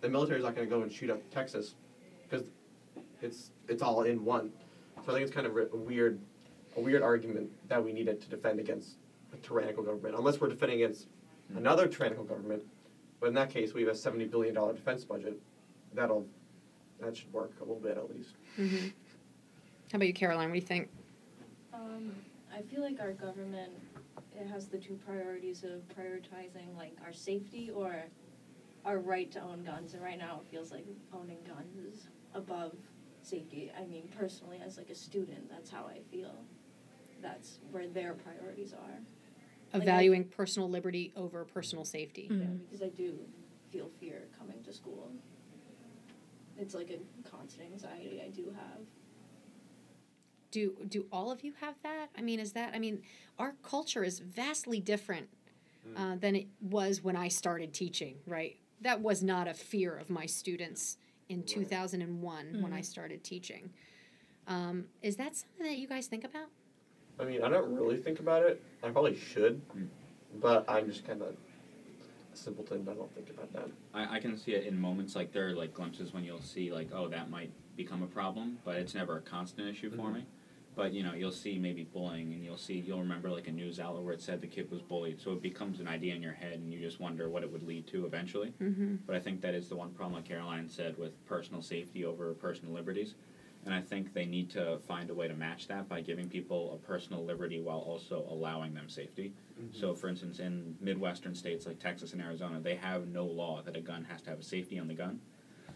The 0.00 0.08
military's 0.08 0.44
not 0.44 0.54
going 0.54 0.68
to 0.68 0.74
go 0.74 0.82
and 0.82 0.92
shoot 0.92 1.10
up 1.10 1.20
Texas 1.30 1.74
because 2.28 2.46
it's 3.20 3.50
it's 3.68 3.82
all 3.82 4.02
in 4.02 4.24
one. 4.24 4.52
So 5.04 5.10
I 5.10 5.14
think 5.14 5.26
it's 5.26 5.34
kind 5.34 5.46
of 5.48 5.56
a 5.56 5.76
weird 5.76 6.20
a 6.76 6.80
weird 6.80 7.02
argument 7.02 7.50
that 7.68 7.82
we 7.84 7.92
need 7.92 8.06
it 8.06 8.20
to 8.22 8.28
defend 8.28 8.60
against 8.60 8.96
a 9.32 9.36
tyrannical 9.38 9.82
government, 9.82 10.14
unless 10.16 10.40
we're 10.40 10.48
defending 10.48 10.82
against 10.82 11.08
another 11.56 11.86
tyrannical 11.86 12.24
government. 12.24 12.62
But 13.20 13.28
in 13.28 13.34
that 13.34 13.50
case, 13.50 13.72
we 13.74 13.82
have 13.82 13.90
a 13.90 13.94
seventy 13.94 14.24
billion 14.26 14.54
dollar 14.54 14.72
defense 14.72 15.04
budget. 15.04 15.40
That'll 15.94 16.26
that 17.00 17.16
should 17.16 17.32
work 17.32 17.52
a 17.60 17.64
little 17.64 17.80
bit 17.80 17.96
at 17.96 18.10
least. 18.14 18.34
hmm 18.56 18.88
How 19.90 19.96
about 19.96 20.06
you, 20.06 20.14
Caroline? 20.14 20.48
What 20.48 20.54
do 20.54 20.60
you 20.60 20.66
think? 20.66 20.88
Um, 21.72 22.12
I 22.54 22.62
feel 22.62 22.82
like 22.82 23.00
our 23.00 23.12
government 23.12 23.72
it 24.38 24.46
has 24.48 24.66
the 24.66 24.78
two 24.78 24.98
priorities 25.06 25.62
of 25.62 25.82
prioritizing 25.96 26.76
like 26.76 26.96
our 27.04 27.12
safety 27.12 27.70
or 27.74 28.04
our 28.84 28.98
right 28.98 29.30
to 29.32 29.40
own 29.40 29.62
guns, 29.62 29.94
and 29.94 30.02
right 30.02 30.18
now 30.18 30.40
it 30.44 30.50
feels 30.50 30.72
like 30.72 30.84
owning 31.12 31.38
guns 31.46 31.76
is 31.76 32.08
above 32.34 32.72
safety. 33.22 33.70
I 33.78 33.84
mean, 33.84 34.08
personally, 34.18 34.60
as 34.64 34.76
like 34.76 34.90
a 34.90 34.94
student, 34.94 35.48
that's 35.48 35.70
how 35.70 35.84
I 35.86 36.00
feel. 36.10 36.34
That's 37.20 37.60
where 37.70 37.86
their 37.86 38.14
priorities 38.14 38.72
are. 38.72 38.98
Like, 39.72 39.88
I- 39.88 40.22
personal 40.30 40.68
liberty 40.68 41.12
over 41.16 41.44
personal 41.44 41.84
safety. 41.84 42.28
Yeah, 42.30 42.36
Mhm. 42.36 42.60
because 42.64 42.82
I 42.82 42.88
do 42.88 43.18
feel 43.70 43.88
fear 44.00 44.28
coming 44.38 44.62
to 44.64 44.72
school. 44.72 45.12
It's 46.58 46.74
like 46.74 46.90
a 46.90 46.98
constant 47.28 47.72
anxiety 47.72 48.20
I 48.22 48.28
do 48.28 48.50
have. 48.50 48.80
Do 50.50 50.76
do 50.88 51.06
all 51.10 51.30
of 51.30 51.42
you 51.42 51.52
have 51.60 51.80
that? 51.82 52.08
I 52.16 52.20
mean, 52.20 52.38
is 52.38 52.52
that? 52.52 52.74
I 52.74 52.78
mean, 52.78 53.02
our 53.38 53.54
culture 53.62 54.04
is 54.04 54.18
vastly 54.18 54.80
different 54.80 55.28
uh, 55.96 56.16
than 56.16 56.36
it 56.36 56.46
was 56.60 57.02
when 57.02 57.16
I 57.16 57.28
started 57.28 57.72
teaching. 57.74 58.18
Right, 58.26 58.58
that 58.82 59.00
was 59.02 59.22
not 59.22 59.48
a 59.48 59.54
fear 59.54 59.96
of 59.96 60.08
my 60.10 60.26
students 60.26 60.96
in 61.28 61.38
Right. 61.38 61.46
two 61.46 61.64
thousand 61.64 62.02
and 62.02 62.22
one 62.22 62.60
when 62.62 62.72
I 62.72 62.82
started 62.82 63.24
teaching. 63.24 63.72
Um, 64.46 64.88
is 65.02 65.16
that 65.16 65.34
something 65.36 65.66
that 65.66 65.78
you 65.78 65.86
guys 65.88 66.06
think 66.06 66.24
about? 66.24 66.48
I 67.22 67.24
mean, 67.24 67.42
I 67.42 67.48
don't 67.48 67.72
really 67.74 67.96
think 67.96 68.18
about 68.18 68.42
it. 68.42 68.60
I 68.82 68.90
probably 68.90 69.14
should, 69.14 69.60
Mm. 69.76 69.86
but 70.40 70.64
I'm 70.68 70.86
just 70.86 71.06
kind 71.06 71.22
of 71.22 71.28
a 71.28 72.36
simpleton. 72.36 72.86
I 72.90 72.94
don't 72.94 73.14
think 73.14 73.30
about 73.30 73.52
that. 73.52 73.68
I, 73.94 74.16
I 74.16 74.20
can 74.20 74.36
see 74.36 74.52
it 74.52 74.66
in 74.66 74.78
moments 74.80 75.14
like 75.14 75.32
there 75.32 75.46
are 75.48 75.52
like 75.54 75.72
glimpses 75.72 76.12
when 76.12 76.24
you'll 76.24 76.40
see 76.42 76.72
like 76.72 76.88
oh 76.92 77.06
that 77.08 77.30
might 77.30 77.52
become 77.76 78.02
a 78.02 78.06
problem, 78.08 78.58
but 78.64 78.76
it's 78.76 78.94
never 78.94 79.18
a 79.18 79.20
constant 79.20 79.68
issue 79.68 79.90
for 79.90 80.08
Mhm. 80.08 80.14
me. 80.14 80.24
But 80.74 80.94
you 80.94 81.02
know 81.04 81.12
you'll 81.14 81.30
see 81.30 81.58
maybe 81.58 81.84
bullying, 81.84 82.32
and 82.32 82.42
you'll 82.44 82.56
see 82.56 82.78
you'll 82.80 82.98
remember 83.00 83.30
like 83.30 83.46
a 83.46 83.52
news 83.52 83.78
outlet 83.78 84.02
where 84.02 84.14
it 84.14 84.20
said 84.22 84.40
the 84.40 84.46
kid 84.48 84.68
was 84.70 84.80
bullied, 84.82 85.20
so 85.20 85.32
it 85.32 85.42
becomes 85.42 85.78
an 85.80 85.86
idea 85.86 86.14
in 86.16 86.22
your 86.22 86.32
head, 86.32 86.54
and 86.54 86.72
you 86.72 86.80
just 86.80 86.98
wonder 86.98 87.28
what 87.28 87.42
it 87.44 87.52
would 87.52 87.62
lead 87.62 87.86
to 87.88 88.04
eventually. 88.06 88.52
Mm-hmm. 88.60 88.96
But 89.06 89.14
I 89.14 89.20
think 89.20 89.42
that 89.42 89.54
is 89.54 89.68
the 89.68 89.76
one 89.76 89.90
problem, 89.92 90.14
like 90.16 90.24
Caroline 90.24 90.68
said, 90.68 90.96
with 90.98 91.12
personal 91.26 91.62
safety 91.62 92.04
over 92.04 92.32
personal 92.34 92.72
liberties. 92.74 93.14
And 93.64 93.72
I 93.72 93.80
think 93.80 94.12
they 94.12 94.26
need 94.26 94.50
to 94.50 94.78
find 94.88 95.08
a 95.10 95.14
way 95.14 95.28
to 95.28 95.34
match 95.34 95.68
that 95.68 95.88
by 95.88 96.00
giving 96.00 96.28
people 96.28 96.74
a 96.74 96.86
personal 96.86 97.24
liberty 97.24 97.60
while 97.60 97.78
also 97.78 98.26
allowing 98.28 98.74
them 98.74 98.88
safety. 98.88 99.32
Mm-hmm. 99.60 99.78
So, 99.78 99.94
for 99.94 100.08
instance, 100.08 100.40
in 100.40 100.76
Midwestern 100.80 101.34
states 101.34 101.64
like 101.66 101.78
Texas 101.78 102.12
and 102.12 102.20
Arizona, 102.20 102.58
they 102.58 102.74
have 102.74 103.06
no 103.06 103.24
law 103.24 103.62
that 103.62 103.76
a 103.76 103.80
gun 103.80 104.04
has 104.10 104.20
to 104.22 104.30
have 104.30 104.40
a 104.40 104.44
safety 104.44 104.80
on 104.80 104.88
the 104.88 104.94
gun. 104.94 105.20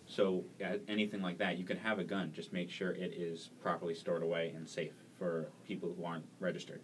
So, 0.07 0.45
yeah, 0.59 0.77
anything 0.89 1.23
like 1.23 1.39
that, 1.39 1.59
you 1.59 1.65
can 1.65 1.77
have 1.77 1.99
a 1.99 2.05
gun, 2.05 2.33
just 2.33 2.53
make 2.53 2.71
sure 2.71 2.93
it 2.93 3.13
is 3.17 3.51
properly 3.61 3.95
stored 3.95 4.23
away 4.23 4.53
and 4.57 4.69
safe 4.69 4.93
for 5.19 5.49
people 5.67 5.95
who 5.97 6.05
aren't 6.05 6.25
registered. 6.41 6.81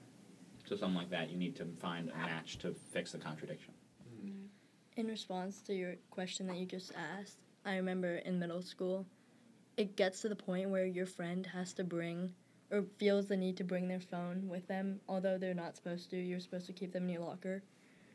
So, 0.68 0.76
something 0.76 0.96
like 0.96 1.10
that, 1.10 1.30
you 1.30 1.36
need 1.36 1.56
to 1.56 1.66
find 1.80 2.10
a 2.10 2.16
match 2.16 2.58
to 2.58 2.74
fix 2.92 3.10
the 3.12 3.18
contradiction. 3.18 3.74
Mm-hmm. 4.24 5.00
In 5.00 5.06
response 5.08 5.62
to 5.62 5.74
your 5.74 5.94
question 6.10 6.46
that 6.46 6.56
you 6.56 6.66
just 6.66 6.92
asked, 6.94 7.38
I 7.64 7.76
remember 7.76 8.16
in 8.16 8.38
middle 8.38 8.62
school, 8.62 9.06
it 9.82 9.96
gets 9.96 10.20
to 10.22 10.28
the 10.28 10.36
point 10.36 10.70
where 10.70 10.86
your 10.86 11.06
friend 11.06 11.44
has 11.44 11.72
to 11.74 11.82
bring 11.82 12.32
or 12.70 12.84
feels 12.98 13.26
the 13.26 13.36
need 13.36 13.56
to 13.56 13.64
bring 13.64 13.88
their 13.88 13.98
phone 13.98 14.48
with 14.48 14.66
them, 14.68 15.00
although 15.08 15.36
they're 15.36 15.54
not 15.54 15.76
supposed 15.76 16.08
to. 16.10 16.16
You're 16.16 16.38
supposed 16.38 16.66
to 16.66 16.72
keep 16.72 16.92
them 16.92 17.02
in 17.02 17.08
your 17.10 17.22
locker. 17.22 17.64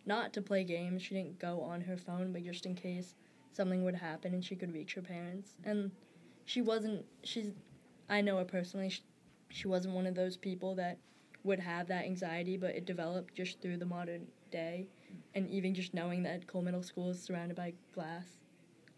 Not 0.06 0.32
to 0.34 0.42
play 0.42 0.64
games. 0.64 1.02
She 1.02 1.14
didn't 1.14 1.40
go 1.40 1.60
on 1.60 1.82
her 1.82 1.98
phone, 1.98 2.32
but 2.32 2.46
just 2.46 2.66
in 2.66 2.74
case 2.74 3.16
something 3.52 3.84
would 3.84 3.96
happen 3.96 4.34
and 4.34 4.44
she 4.44 4.56
could 4.56 4.74
reach 4.74 4.94
her 4.94 5.02
parents. 5.02 5.56
And 5.66 5.92
she 6.46 6.62
wasn't, 6.62 7.06
she's, 7.24 7.52
I 8.10 8.22
know 8.22 8.38
her 8.38 8.46
personally, 8.46 8.90
she, 8.90 9.02
she 9.50 9.68
wasn't 9.68 9.94
one 9.94 10.08
of 10.08 10.16
those 10.16 10.38
people 10.38 10.74
that 10.76 10.98
would 11.44 11.60
have 11.60 11.88
that 11.88 12.06
anxiety, 12.06 12.56
but 12.56 12.76
it 12.76 12.86
developed 12.86 13.36
just 13.36 13.62
through 13.62 13.78
the 13.78 13.86
modern 13.86 14.26
day 14.52 14.88
and 15.36 15.50
even 15.50 15.76
just 15.76 15.94
knowing 15.94 16.24
that 16.24 16.48
Cole 16.48 16.62
Middle 16.62 16.82
School 16.82 17.10
is 17.10 17.22
surrounded 17.22 17.58
by 17.58 17.74
glass, 17.94 18.26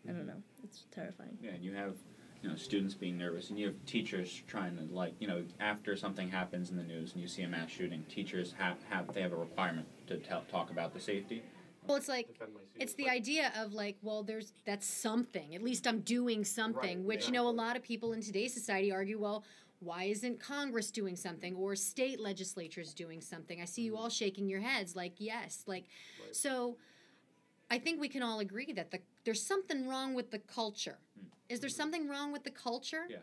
I 0.06 0.12
don't 0.12 0.20
mm-hmm. 0.20 0.28
know, 0.28 0.44
it's 0.64 0.86
terrifying. 0.92 1.36
Yeah, 1.42 1.52
and 1.52 1.66
you 1.66 1.74
have 1.74 1.96
you 2.42 2.50
know 2.50 2.56
students 2.56 2.94
being 2.94 3.18
nervous, 3.18 3.50
and 3.50 3.60
you 3.60 3.68
have 3.68 3.86
teachers 3.86 4.42
trying 4.48 4.78
to 4.78 4.84
like 4.94 5.14
you 5.20 5.28
know 5.28 5.44
after 5.60 5.96
something 5.96 6.30
happens 6.30 6.70
in 6.70 6.78
the 6.78 6.84
news 6.84 7.14
and 7.14 7.22
you 7.22 7.28
see 7.28 7.42
a 7.44 7.48
mass 7.48 7.70
shooting, 7.70 8.04
teachers 8.10 8.54
have 8.58 8.78
have 8.90 9.14
they 9.14 9.22
have 9.22 9.34
a 9.34 9.38
requirement 9.38 9.88
to 10.08 10.18
tell, 10.18 10.44
talk 10.50 10.72
about 10.72 10.94
the 10.94 11.00
safety. 11.00 11.44
Well, 11.88 11.98
it's 11.98 12.08
like 12.08 12.28
it's 12.80 12.94
the 12.94 13.10
idea 13.10 13.52
of 13.58 13.74
like, 13.74 13.98
well, 14.02 14.24
there's 14.24 14.54
that's 14.66 14.88
something. 14.88 15.56
At 15.56 15.62
least 15.62 15.88
I'm 15.88 16.00
doing 16.02 16.46
something, 16.46 17.00
Right, 17.00 17.06
which 17.06 17.28
you 17.28 17.34
know 17.34 17.48
a 17.48 17.52
lot 17.52 17.76
of 17.76 17.84
people 17.84 18.14
in 18.14 18.22
today's 18.22 18.54
society 18.54 18.92
argue, 18.92 19.20
well, 19.20 19.44
why 19.80 20.04
isn't 20.06 20.40
Congress 20.40 20.92
doing 20.92 21.16
something 21.16 21.56
or 21.56 21.76
state 21.76 22.20
legislatures 22.20 22.94
doing 22.94 23.22
something? 23.22 23.62
I 23.62 23.66
see 23.66 23.82
you 23.84 23.98
all 23.98 24.10
shaking 24.10 24.48
your 24.50 24.62
heads 24.62 24.96
like, 24.96 25.14
yes, 25.18 25.64
like 25.68 25.86
Mm-hmm. 25.86 26.24
Right. 26.24 26.36
so 26.36 26.78
I 27.70 27.78
think 27.78 28.02
we 28.02 28.10
can 28.10 28.24
all 28.24 28.40
agree 28.40 28.72
that 28.74 28.92
the 28.92 29.00
there's 29.26 29.46
something 29.46 29.88
wrong 29.88 30.14
with 30.14 30.32
the 30.32 30.40
culture. 30.40 30.98
Hmm. 31.20 31.26
Is 31.50 31.60
there 31.60 31.70
hmm. 31.70 31.76
something 31.76 32.10
wrong 32.10 32.32
with 32.32 32.44
the 32.44 32.52
culture? 32.52 33.06
Yeah. 33.10 33.18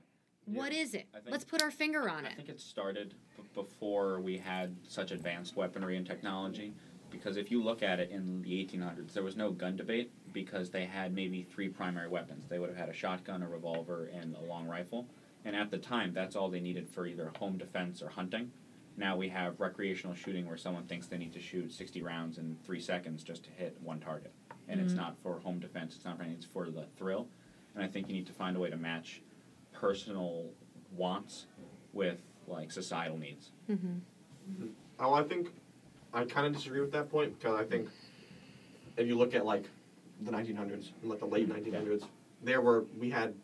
What 0.47 0.73
Yeah. 0.73 0.83
is 0.83 0.95
it? 0.95 1.09
Think- 1.13 1.31
Let's 1.31 1.45
put 1.45 1.63
our 1.63 1.71
finger 1.71 2.09
on 2.09 2.25
I 2.25 2.29
it. 2.29 2.33
I 2.33 2.35
think 2.37 2.49
it 2.49 2.61
started 2.61 3.15
b- 3.37 3.43
before 3.55 4.21
we 4.21 4.39
had 4.39 4.77
such 4.87 5.11
advanced 5.11 5.57
weaponry 5.57 5.97
and 5.97 6.07
technology. 6.07 6.73
Because 7.11 7.37
if 7.37 7.51
you 7.51 7.63
look 7.63 7.83
at 7.83 7.99
it 8.01 8.11
in 8.11 8.43
the 8.43 8.53
1800s, 8.53 9.13
there 9.13 9.23
was 9.23 9.37
no 9.37 9.51
gun 9.51 9.77
debate 9.77 10.11
because 10.33 10.71
they 10.71 10.85
had 10.85 11.15
maybe 11.15 11.43
three 11.45 11.69
primary 11.69 12.09
weapons. 12.09 12.49
They 12.49 12.59
would 12.59 12.69
have 12.69 12.77
had 12.77 12.89
a 12.89 12.93
shotgun, 12.93 13.43
a 13.43 13.49
revolver, 13.49 14.07
and 14.13 14.35
a 14.35 14.41
long 14.41 14.67
rifle. 14.67 15.09
And 15.45 15.55
at 15.55 15.71
the 15.71 15.79
time, 15.79 16.13
that's 16.13 16.35
all 16.35 16.49
they 16.51 16.61
needed 16.61 16.89
for 16.89 17.07
either 17.07 17.33
home 17.39 17.59
defense 17.59 18.03
or 18.03 18.09
hunting. 18.09 18.51
Now 18.97 19.17
we 19.17 19.29
have 19.29 19.61
recreational 19.61 20.15
shooting 20.15 20.47
where 20.47 20.57
someone 20.57 20.85
thinks 20.85 21.07
they 21.07 21.19
need 21.19 21.33
to 21.35 21.41
shoot 21.41 21.71
60 21.73 22.03
rounds 22.03 22.39
in 22.39 22.57
three 22.65 22.81
seconds 22.81 23.23
just 23.23 23.45
to 23.45 23.51
hit 23.51 23.77
one 23.83 24.01
target. 24.01 24.33
And 24.69 24.81
it's 24.81 24.95
Mhm. 24.95 24.97
not 24.97 25.19
for 25.23 25.39
home 25.39 25.59
defense, 25.61 25.95
it's 25.97 26.05
not 26.05 26.17
for 26.17 26.23
anything, 26.23 26.39
it's 26.39 26.47
for 26.47 26.71
the 26.71 26.87
thrill. 26.97 27.29
And 27.75 27.83
I 27.83 27.87
think 27.87 28.09
you 28.09 28.15
need 28.15 28.27
to 28.27 28.33
find 28.33 28.57
a 28.57 28.61
way 28.61 28.71
to 28.71 28.77
match 28.77 29.21
personal 29.73 30.51
wants 30.97 31.47
with 31.93 32.23
like 32.47 32.71
societal 32.73 33.19
needs. 33.19 33.53
Mm-hmm. 33.69 34.67
Oh, 34.99 35.13
I 35.13 35.23
think 35.23 35.51
I 36.15 36.25
kind 36.25 36.47
of 36.47 36.53
disagree 36.55 36.81
with 36.81 36.93
that 36.93 37.11
point 37.11 37.39
because 37.39 37.55
I 37.55 37.65
think 37.65 37.89
if 38.97 39.07
you 39.07 39.15
look 39.15 39.35
at 39.35 39.45
like 39.45 39.69
the 40.21 40.31
1900s, 40.31 40.93
like 41.03 41.19
the 41.19 41.27
late 41.27 41.49
1900s, 41.49 42.07
there 42.43 42.63
were 42.63 42.85
we 42.99 43.11
had 43.11 43.35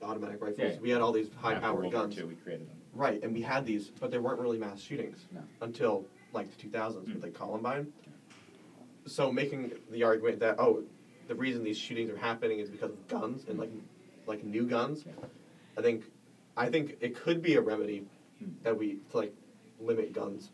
automatic 0.00 0.40
rifles, 0.40 0.58
Yeah. 0.58 0.80
we 0.80 0.88
had 0.90 1.02
all 1.02 1.12
these 1.12 1.26
After 1.28 1.38
high-powered 1.40 1.90
guns, 1.92 2.16
II, 2.16 2.24
we 2.24 2.34
created 2.34 2.66
them. 2.68 2.73
Right? 2.94 3.22
And 3.22 3.32
we 3.34 3.42
had 3.42 3.66
these, 3.66 3.88
but 4.00 4.10
there 4.10 4.20
weren't 4.20 4.40
really 4.40 4.58
mass 4.58 4.80
shootings 4.80 5.26
No. 5.32 5.42
until 5.60 6.06
like 6.32 6.50
the 6.56 6.56
2000s 6.68 7.08
Mm. 7.08 7.14
with 7.14 7.22
like 7.22 7.34
Columbine. 7.34 7.92
So 9.06 9.30
making 9.32 9.72
the 9.90 10.02
argument 10.02 10.40
that 10.40 10.58
oh, 10.58 10.84
the 11.28 11.34
reason 11.34 11.62
these 11.64 11.78
shootings 11.78 12.10
are 12.10 12.16
happening 12.16 12.58
is 12.60 12.70
because 12.70 12.90
of 12.90 13.08
guns 13.08 13.44
and 13.48 13.58
like 13.58 13.70
like 14.26 14.42
new 14.44 14.66
guns, 14.66 15.04
Yeah. 15.06 15.12
I 15.76 15.82
think 15.82 16.04
I 16.56 16.68
think 16.70 16.96
it 17.00 17.14
could 17.16 17.42
be 17.42 17.54
a 17.54 17.60
remedy 17.60 18.06
Mm. 18.42 18.62
that 18.62 18.76
we 18.78 18.96
to 19.10 19.16
like 19.16 19.34
limit 19.80 20.12
guns. 20.12 20.50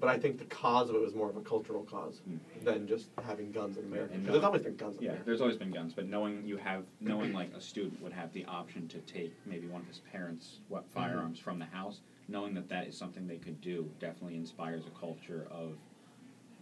But 0.00 0.08
I 0.08 0.16
think 0.16 0.38
the 0.38 0.44
cause 0.44 0.90
of 0.90 0.96
it 0.96 1.00
was 1.00 1.14
more 1.14 1.28
of 1.28 1.36
a 1.36 1.40
cultural 1.40 1.82
cause 1.82 2.20
Mm. 2.28 2.64
than 2.64 2.86
just 2.86 3.10
having 3.22 3.50
guns 3.50 3.76
in 3.76 3.84
America. 3.84 4.14
Because 4.18 4.32
there's 4.32 4.44
always 4.44 4.62
been 4.62 4.74
guns 4.76 4.96
in 4.96 5.02
Yeah, 5.02 5.10
America. 5.10 5.26
there's 5.26 5.40
always 5.40 5.56
been 5.56 5.70
guns, 5.70 5.92
but 5.94 6.04
knowing 6.04 6.44
you 6.46 6.56
have, 6.56 6.84
knowing 7.00 7.32
like 7.32 7.52
a 7.54 7.60
student 7.60 8.02
would 8.02 8.12
have 8.12 8.32
the 8.32 8.44
option 8.44 8.86
to 8.88 8.98
take 9.00 9.32
maybe 9.46 9.66
one 9.66 9.80
of 9.80 9.86
his 9.86 10.00
parents' 10.00 10.60
what 10.68 10.86
firearms 10.88 11.38
from 11.38 11.58
the 11.58 11.64
house, 11.64 12.02
knowing 12.28 12.54
that 12.54 12.68
that 12.68 12.86
is 12.86 12.94
something 12.96 13.26
they 13.26 13.38
could 13.38 13.60
do 13.60 13.88
definitely 13.98 14.36
inspires 14.36 14.84
a 14.86 14.90
culture 14.90 15.46
of 15.50 15.76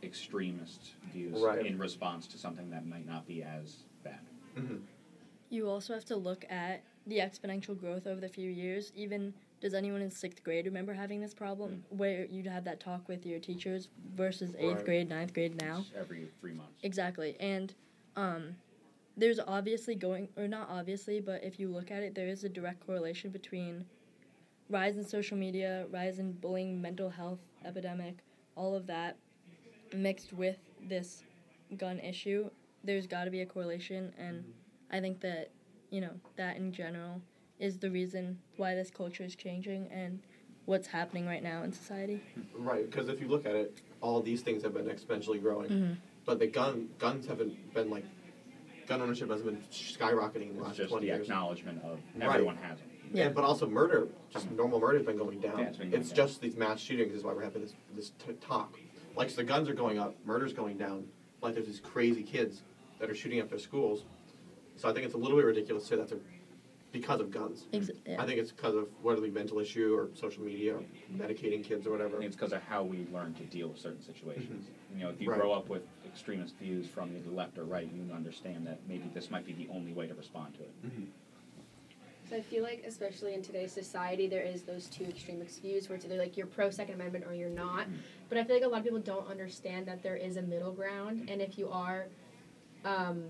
extremist 0.03 0.95
views 1.13 1.41
Right. 1.41 1.65
in 1.65 1.79
response 1.79 2.27
to 2.29 2.37
something 2.39 2.71
that 2.71 2.85
might 2.85 3.07
not 3.07 3.27
be 3.27 3.43
as 3.43 3.85
bad. 4.03 4.21
hmm 4.55 4.77
You 5.49 5.69
also 5.69 5.93
have 5.93 6.05
to 6.07 6.17
look 6.17 6.45
at 6.49 6.81
the 7.07 7.19
exponential 7.19 7.77
growth 7.77 8.07
over 8.07 8.21
the 8.21 8.29
few 8.29 8.49
years. 8.51 8.91
Even 8.95 9.33
does 9.63 9.75
anyone 9.75 10.03
in 10.03 10.11
sixth 10.11 10.43
grade 10.43 10.67
remember 10.67 10.93
having 10.93 11.21
this 11.21 11.33
problem 11.33 11.85
where 11.89 12.27
you'd 12.27 12.49
have 12.49 12.65
that 12.65 12.81
talk 12.81 13.09
with 13.09 13.25
your 13.25 13.39
teachers 13.39 13.89
versus 14.17 14.57
eighth 14.59 14.79
Right. 14.79 14.85
grade, 14.85 15.09
ninth 15.09 15.33
grade 15.33 15.55
now? 15.55 15.85
Every 15.97 16.29
three 16.41 16.53
months. 16.53 16.81
Exactly. 16.83 17.37
And 17.39 17.73
um, 18.17 18.57
there's 19.17 19.39
obviously 19.39 19.95
going, 19.95 20.29
or 20.37 20.49
not 20.49 20.69
obviously, 20.69 21.21
but 21.21 21.45
if 21.45 21.61
you 21.61 21.69
look 21.69 21.93
at 21.93 22.03
it, 22.03 22.13
there 22.17 22.27
is 22.27 22.43
a 22.43 22.49
direct 22.49 22.85
correlation 22.85 23.31
between 23.31 23.87
rise 24.69 24.97
in 24.97 25.05
social 25.05 25.37
media, 25.37 25.87
rise 25.91 26.19
in 26.19 26.33
bullying, 26.33 26.83
mental 26.83 27.09
health 27.09 27.39
epidemic, 27.65 28.17
all 28.57 28.75
of 28.75 28.89
that 28.89 29.17
mixed 29.95 30.33
with 30.33 30.59
this 30.89 31.23
gun 31.77 32.01
issue. 32.01 32.51
There's 32.83 33.07
got 33.07 33.27
to 33.27 33.31
be 33.31 33.43
a 33.43 33.47
correlation, 33.47 34.13
and 34.19 34.45
I 34.91 34.99
think 34.99 35.21
that, 35.21 35.53
you 35.91 36.01
know, 36.01 36.15
that 36.35 36.57
in 36.57 36.73
general 36.73 37.23
is 37.63 37.79
the 37.79 37.91
reason 37.91 38.37
why 38.57 38.75
this 38.75 38.91
culture 38.91 39.23
is 39.23 39.37
changing 39.37 39.87
and 39.93 40.19
what's 40.65 40.89
happening 40.89 41.27
right 41.27 41.43
now 41.45 41.63
in 41.63 41.73
society. 41.73 42.21
Right, 42.57 42.91
because 42.91 43.09
if 43.09 43.21
you 43.21 43.29
look 43.29 43.47
at 43.47 43.55
it, 43.55 43.79
all 44.01 44.21
these 44.21 44.43
things 44.43 44.65
have 44.65 44.75
been 44.75 44.87
exponentially 44.87 45.41
growing. 45.41 45.71
Mhm. 45.71 45.97
But 46.25 46.41
the 46.41 46.49
gun 46.49 46.89
guns 46.99 47.27
haven't 47.27 47.73
been 47.73 47.89
like 47.89 48.05
gun 48.89 49.01
ownership 49.01 49.31
hasn't 49.31 49.49
been 49.49 49.63
skyrocketing 49.71 50.51
in 50.51 50.57
the 50.57 50.59
It's 50.59 50.67
last 50.67 50.77
just 50.77 50.91
twenty 50.91 51.07
the 51.07 51.15
years. 51.15 51.23
acknowledgement 51.29 51.83
of 51.85 52.01
Right. 52.17 52.29
everyone 52.35 52.57
has 52.57 52.79
it. 52.81 52.85
Yeah. 53.13 53.27
And, 53.27 53.35
but 53.35 53.45
also 53.45 53.69
murder, 53.69 54.09
just 54.31 54.51
normal 54.51 54.81
murder 54.81 54.99
has 54.99 55.07
been 55.07 55.17
going 55.17 55.39
down. 55.41 55.59
Yeah, 55.59 55.67
it's 55.67 55.79
been 55.79 55.91
going 55.91 56.03
down. 56.03 56.15
just 56.17 56.41
these 56.41 56.57
mass 56.57 56.81
shootings 56.81 57.15
is 57.15 57.23
why 57.23 57.33
we're 57.33 57.43
having 57.45 57.63
this 57.63 57.75
this 57.95 58.11
t- 58.11 58.33
talk. 58.41 58.79
Like 59.15 59.31
so 59.31 59.37
the 59.37 59.45
guns 59.45 59.69
are 59.69 59.75
going 59.75 59.99
up, 60.01 60.17
murder's 60.27 60.53
going 60.53 60.79
down. 60.79 61.07
Like 61.43 61.55
there's 61.55 61.67
these 61.67 61.81
crazy 61.81 62.23
kids 62.25 62.63
that 62.99 63.09
are 63.09 63.15
shooting 63.15 63.41
up 63.41 63.49
their 63.51 63.59
schools. 63.61 64.05
So 64.77 64.89
I 64.89 64.93
think 64.93 65.05
it's 65.07 65.15
a 65.15 65.19
little 65.19 65.37
bit 65.37 65.45
ridiculous 65.47 65.85
to 65.85 65.89
say 65.91 65.97
that's 65.97 66.13
a, 66.13 66.19
because 66.93 67.21
of 67.21 67.31
guns. 67.31 67.65
Ex- 67.73 67.91
yeah. 68.07 68.21
I 68.23 68.27
think 68.27 68.39
it's 68.39 68.53
because 68.53 68.75
of 68.75 68.87
whether 69.03 69.19
it 69.19 69.25
be 69.25 69.31
mental 69.31 69.59
issue 69.59 69.95
or 69.97 70.09
social 70.15 70.43
media 70.45 70.77
or 70.77 70.83
medicating 71.17 71.65
kids 71.65 71.87
or 71.87 71.91
I 71.91 71.93
whatever. 71.93 72.13
think 72.19 72.27
it's 72.27 72.37
because 72.37 72.53
of 72.53 72.63
how 72.63 72.83
we 72.83 73.07
learn 73.13 73.33
to 73.35 73.45
deal 73.45 73.69
with 73.69 73.79
certain 73.79 74.03
situations. 74.03 74.69
You 74.95 75.05
know, 75.05 75.09
if 75.11 75.21
you 75.21 75.23
Mm-hmm. 75.23 75.31
Right. 75.31 75.41
grow 75.41 75.53
up 75.53 75.69
with 75.71 75.83
extremist 76.05 76.57
views 76.59 76.87
from 76.87 77.17
either 77.17 77.31
left 77.31 77.57
or 77.59 77.65
right, 77.65 77.89
you 77.93 78.13
understand 78.15 78.67
that 78.67 78.81
maybe 78.87 79.11
this 79.15 79.31
might 79.31 79.47
be 79.47 79.53
the 79.55 79.69
only 79.73 79.93
way 79.95 80.07
to 80.07 80.15
respond 80.15 80.55
to 80.55 80.61
it. 80.61 80.71
So 82.29 82.37
I 82.37 82.41
feel 82.43 82.63
like, 82.63 82.85
especially 82.87 83.35
in 83.35 83.43
today's 83.43 83.73
society, 83.73 84.27
there 84.27 84.43
is 84.43 84.63
those 84.63 84.87
two 84.87 85.05
extremist 85.05 85.61
views 85.63 85.89
where 85.89 85.97
it's 85.97 86.05
either 86.05 86.17
like 86.17 86.37
you're 86.37 86.47
pro 86.47 86.71
Second 86.71 86.95
Amendment 86.95 87.25
or 87.27 87.35
you're 87.35 87.49
not. 87.51 87.87
But 88.29 88.39
I 88.39 88.45
feel 88.45 88.57
like 88.57 88.65
a 88.65 88.69
lot 88.69 88.79
of 88.79 88.85
people 88.85 89.01
don't 89.01 89.29
understand 89.29 89.87
that 89.87 90.03
there 90.03 90.17
is 90.17 90.37
a 90.37 90.43
middle 90.43 90.73
ground, 90.73 91.29
and 91.31 91.41
if 91.43 91.59
you 91.59 91.69
are 91.71 92.07
um, 92.85 93.25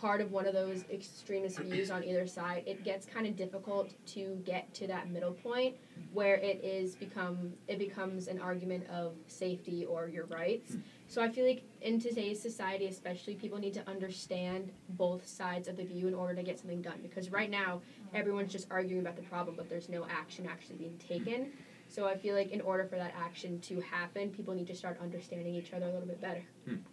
part 0.00 0.20
of 0.20 0.30
one 0.30 0.46
of 0.46 0.54
those 0.54 0.84
extremist 0.92 1.58
views 1.58 1.90
on 1.90 2.04
either 2.04 2.26
side, 2.26 2.62
it 2.66 2.84
gets 2.84 3.06
kind 3.06 3.26
of 3.26 3.36
difficult 3.36 3.92
to 4.06 4.40
get 4.44 4.72
to 4.74 4.86
that 4.86 5.10
middle 5.10 5.32
point 5.32 5.76
where 6.12 6.36
it 6.36 6.62
is 6.64 6.94
become 6.94 7.52
it 7.66 7.78
becomes 7.78 8.28
an 8.28 8.40
argument 8.40 8.86
of 8.88 9.14
safety 9.26 9.84
or 9.84 10.08
your 10.08 10.26
rights. 10.26 10.76
So 11.08 11.22
I 11.22 11.28
feel 11.30 11.46
like 11.46 11.62
in 11.80 11.98
today's 12.00 12.40
society, 12.40 12.86
especially, 12.86 13.34
people 13.34 13.58
need 13.58 13.74
to 13.74 13.88
understand 13.88 14.70
both 14.90 15.26
sides 15.26 15.66
of 15.66 15.76
the 15.76 15.84
view 15.84 16.06
in 16.06 16.14
order 16.14 16.34
to 16.34 16.42
get 16.42 16.58
something 16.58 16.82
done. 16.82 16.98
Because 17.02 17.30
right 17.30 17.50
now, 17.50 17.80
everyone's 18.12 18.52
just 18.52 18.66
arguing 18.70 19.00
about 19.00 19.16
the 19.16 19.22
problem, 19.22 19.56
but 19.56 19.68
there's 19.70 19.88
no 19.88 20.06
action 20.10 20.46
actually 20.50 20.76
being 20.76 20.98
taken. 20.98 21.52
So 21.88 22.06
I 22.06 22.16
feel 22.16 22.34
like 22.34 22.52
in 22.52 22.60
order 22.60 22.84
for 22.84 22.96
that 22.96 23.14
action 23.18 23.60
to 23.60 23.80
happen, 23.80 24.30
people 24.30 24.54
need 24.54 24.66
to 24.66 24.74
start 24.74 24.98
understanding 25.02 25.54
each 25.54 25.72
other 25.72 25.86
a 25.86 25.92
little 25.92 26.06
bit 26.06 26.20
better. 26.20 26.42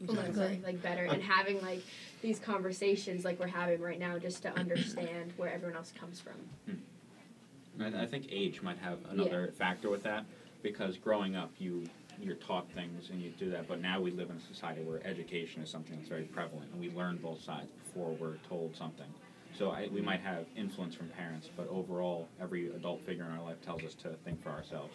Well, 0.02 0.16
not 0.16 0.34
sorry, 0.34 0.62
like 0.64 0.82
better, 0.82 1.08
uh, 1.08 1.14
and 1.14 1.22
having 1.22 1.62
like 1.62 1.84
these 2.22 2.40
conversations 2.40 3.26
like 3.26 3.40
we're 3.40 3.48
having 3.48 3.82
right 3.82 4.00
now, 4.00 4.18
just 4.18 4.42
to 4.44 4.58
understand 4.58 5.34
where 5.38 5.52
everyone 5.52 5.76
else 5.76 5.92
comes 6.00 6.22
from. 6.22 6.34
Hmm. 6.66 7.96
I, 7.96 8.04
I 8.04 8.06
think 8.06 8.28
age 8.32 8.62
might 8.62 8.78
have 8.78 9.00
another 9.10 9.52
factor 9.58 9.90
with 9.90 10.04
that 10.04 10.26
because 10.64 10.98
growing 10.98 11.36
up, 11.36 11.52
you 11.60 11.84
you're 12.22 12.36
taught 12.36 12.72
things 12.72 13.10
and 13.10 13.22
you 13.22 13.32
do 13.38 13.52
that, 13.52 13.68
but 13.68 13.82
now 13.82 14.00
we 14.00 14.12
live 14.12 14.30
in 14.30 14.38
a 14.38 14.42
society 14.42 14.82
where 14.82 15.06
education 15.06 15.62
is 15.62 15.70
something 15.70 15.98
that's 15.98 16.08
very 16.08 16.24
prevalent, 16.24 16.72
and 16.72 16.80
we 16.80 16.90
learn 16.92 17.18
both 17.18 17.42
sides 17.42 17.70
before 17.84 18.12
we're 18.12 18.38
told 18.48 18.74
something. 18.76 19.08
So 19.58 19.72
I, 19.72 19.88
we 19.92 20.02
might 20.02 20.20
have 20.22 20.46
influence 20.56 20.96
from 20.96 21.08
parents, 21.10 21.50
but 21.56 21.68
overall, 21.70 22.28
every 22.42 22.70
adult 22.70 23.06
figure 23.06 23.24
in 23.24 23.32
our 23.32 23.44
life 23.44 23.62
tells 23.62 23.84
us 23.84 23.94
to 23.96 24.10
think 24.26 24.44
for 24.44 24.50
ourselves, 24.50 24.94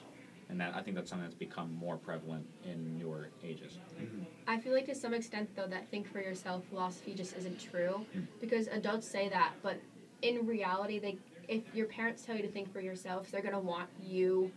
and 0.51 0.61
that 0.61 0.75
I 0.75 0.83
think 0.83 0.97
that's 0.97 1.09
something 1.09 1.27
that's 1.27 1.39
become 1.39 1.73
more 1.73 1.97
prevalent 1.97 2.47
in 2.65 2.99
newer 2.99 3.31
ages. 3.43 3.79
Mm-hmm. 3.99 4.25
I 4.47 4.59
feel 4.59 4.75
like 4.75 4.87
to 4.87 4.95
some 4.95 5.15
extent 5.15 5.49
though 5.57 5.67
that 5.69 5.91
think 5.91 6.11
for 6.13 6.21
yourself 6.21 6.65
philosophy 6.69 7.15
just 7.15 7.37
isn't 7.37 7.59
true 7.59 8.05
mm. 8.15 8.27
because 8.41 8.67
adults 8.69 9.09
say 9.09 9.31
that, 9.31 9.53
but 9.63 9.81
in 10.21 10.47
reality, 10.47 10.99
they 10.99 11.17
if 11.49 11.63
your 11.75 11.87
parents 11.87 12.25
tell 12.25 12.37
you 12.37 12.43
to 12.43 12.49
think 12.49 12.71
for 12.71 12.81
yourself, 12.81 13.31
they're 13.31 13.43
gonna 13.43 13.59
want 13.59 13.89
you 14.03 14.53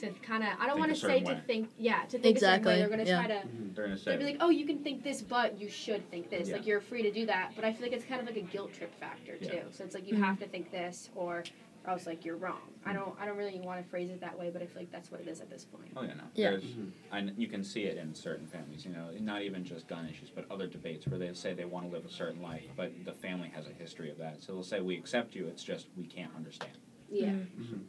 to 0.00 0.10
kind 0.20 0.42
of 0.42 0.50
I 0.58 0.66
don't 0.66 0.78
want 0.78 0.92
to 0.94 0.98
say 0.98 1.18
certain 1.20 1.36
to 1.36 1.42
think 1.46 1.68
yeah 1.78 2.02
to 2.08 2.18
think 2.18 2.36
a 2.36 2.40
certain 2.40 2.54
Exactly, 2.56 2.72
way. 2.72 2.78
They're 2.80 2.88
gonna 2.88 3.04
yeah. 3.04 3.18
try 3.18 3.26
to 3.28 3.48
They're 3.74 3.84
gonna 3.88 4.00
They'd 4.04 4.18
be 4.18 4.24
like, 4.24 4.36
oh, 4.40 4.50
you 4.50 4.66
can 4.66 4.78
think 4.82 5.02
this, 5.04 5.22
but 5.22 5.60
you 5.60 5.68
should 5.68 6.08
think 6.10 6.30
this. 6.30 6.48
Yeah. 6.48 6.56
Like, 6.56 6.66
you're 6.66 6.80
free 6.80 7.02
to 7.02 7.10
do 7.10 7.26
that. 7.26 7.52
But 7.54 7.64
I 7.64 7.72
feel 7.72 7.82
like 7.82 7.92
it's 7.92 8.04
kind 8.04 8.20
of 8.20 8.26
like 8.26 8.36
a 8.36 8.40
guilt 8.42 8.72
trip 8.72 8.92
factor, 8.98 9.36
too. 9.36 9.44
Yeah. 9.54 9.62
So 9.72 9.84
it's 9.84 9.94
like 9.94 10.08
you 10.08 10.14
Mhm. 10.16 10.24
have 10.24 10.38
to 10.40 10.46
think 10.46 10.70
this, 10.70 11.10
or 11.14 11.44
or 11.86 11.92
else 11.92 12.06
like 12.06 12.26
you're 12.26 12.36
wrong. 12.36 12.60
I 12.84 12.92
don't 12.92 13.14
I 13.18 13.24
don't 13.24 13.38
really 13.38 13.58
want 13.60 13.82
to 13.82 13.88
phrase 13.88 14.10
it 14.10 14.20
that 14.20 14.38
way, 14.38 14.50
but 14.50 14.60
I 14.60 14.66
feel 14.66 14.82
like 14.82 14.92
that's 14.92 15.10
what 15.10 15.20
it 15.20 15.28
is 15.28 15.40
at 15.40 15.48
this 15.48 15.64
point. 15.64 15.90
Oh 15.96 16.02
yeah, 16.02 16.14
no. 16.14 16.24
Yeah. 16.34 16.50
There's, 16.50 16.64
Mhm. 16.64 16.90
and 17.12 17.32
you 17.38 17.46
can 17.48 17.64
see 17.64 17.84
it 17.84 17.96
in 17.96 18.14
certain 18.14 18.46
families. 18.46 18.84
You 18.84 18.92
know, 18.92 19.10
not 19.20 19.42
even 19.42 19.64
just 19.64 19.86
gun 19.86 20.06
issues, 20.08 20.28
but 20.30 20.44
other 20.50 20.66
debates 20.66 21.06
where 21.06 21.18
they 21.18 21.32
say 21.32 21.54
they 21.54 21.64
want 21.64 21.86
to 21.86 21.92
live 21.92 22.04
a 22.04 22.10
certain 22.10 22.42
life, 22.42 22.64
but 22.76 22.92
the 23.04 23.12
family 23.12 23.48
has 23.54 23.66
a 23.66 23.72
history 23.72 24.10
of 24.10 24.18
that. 24.18 24.42
So 24.42 24.52
they'll 24.52 24.62
say 24.62 24.80
we 24.80 24.96
accept 24.98 25.34
you. 25.34 25.46
It's 25.46 25.64
just 25.64 25.86
we 25.96 26.04
can't 26.06 26.34
understand. 26.36 26.72
Yeah. 27.10 27.30
Mhm. 27.30 27.80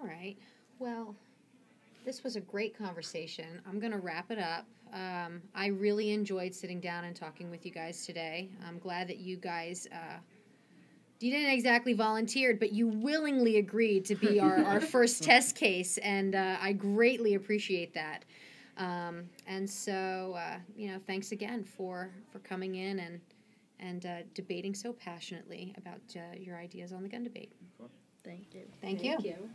All 0.00 0.08
right. 0.08 0.36
Well, 0.78 1.14
this 2.06 2.24
was 2.24 2.36
a 2.36 2.40
great 2.40 2.76
conversation. 2.76 3.60
I'm 3.68 3.78
going 3.78 3.92
to 3.92 3.98
wrap 3.98 4.30
it 4.30 4.38
up. 4.38 4.64
Um, 4.94 5.42
I 5.54 5.66
really 5.66 6.10
enjoyed 6.10 6.54
sitting 6.54 6.80
down 6.80 7.04
and 7.04 7.14
talking 7.14 7.50
with 7.50 7.66
you 7.66 7.72
guys 7.72 8.06
today. 8.06 8.48
I'm 8.66 8.78
glad 8.78 9.08
that 9.08 9.18
you 9.18 9.36
guys. 9.36 9.86
Uh, 9.92 10.18
you 11.20 11.30
didn't 11.30 11.50
exactly 11.50 11.92
volunteered, 11.92 12.58
but 12.58 12.72
you 12.72 12.88
willingly 12.88 13.58
agreed 13.58 14.06
to 14.06 14.14
be 14.14 14.40
our, 14.40 14.64
our 14.64 14.80
first 14.80 15.22
test 15.22 15.54
case, 15.54 15.98
and 15.98 16.34
uh, 16.34 16.56
I 16.60 16.72
greatly 16.72 17.34
appreciate 17.34 17.92
that. 17.92 18.24
Um, 18.78 19.24
and 19.46 19.68
so, 19.68 20.34
uh, 20.38 20.56
you 20.74 20.88
know, 20.90 20.98
thanks 21.06 21.32
again 21.32 21.62
for 21.62 22.10
for 22.32 22.38
coming 22.38 22.76
in 22.76 23.00
and 23.00 23.20
and 23.80 24.06
uh, 24.06 24.16
debating 24.34 24.74
so 24.74 24.94
passionately 24.94 25.74
about 25.76 26.00
uh, 26.16 26.20
your 26.38 26.56
ideas 26.56 26.92
on 26.92 27.02
the 27.02 27.08
gun 27.08 27.22
debate. 27.22 27.52
Thank 28.24 28.54
you. 28.54 28.62
Thank 28.80 29.02
you. 29.04 29.16
you. 29.22 29.50